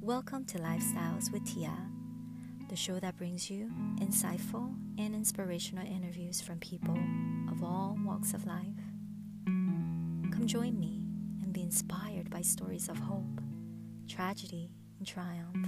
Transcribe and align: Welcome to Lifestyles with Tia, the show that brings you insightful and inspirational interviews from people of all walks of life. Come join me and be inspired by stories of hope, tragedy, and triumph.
Welcome 0.00 0.46
to 0.46 0.58
Lifestyles 0.58 1.30
with 1.30 1.44
Tia, 1.44 1.76
the 2.68 2.74
show 2.76 2.98
that 3.00 3.18
brings 3.18 3.50
you 3.50 3.70
insightful 4.00 4.74
and 4.98 5.14
inspirational 5.14 5.86
interviews 5.86 6.40
from 6.40 6.58
people 6.58 6.98
of 7.50 7.62
all 7.62 7.98
walks 8.04 8.32
of 8.32 8.46
life. 8.46 8.64
Come 9.44 10.46
join 10.46 10.78
me 10.78 11.02
and 11.42 11.52
be 11.52 11.62
inspired 11.62 12.30
by 12.30 12.40
stories 12.40 12.88
of 12.88 12.98
hope, 12.98 13.40
tragedy, 14.08 14.70
and 14.98 15.06
triumph. 15.06 15.66